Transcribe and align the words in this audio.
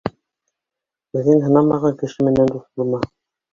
Үҙең 1.21 1.45
һынамаған 1.45 2.01
кеше 2.01 2.29
менән 2.31 2.53
дуҫ 2.57 2.67
булма. 2.79 3.07